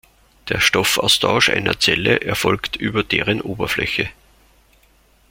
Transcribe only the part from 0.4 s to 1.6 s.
Der Stoffaustausch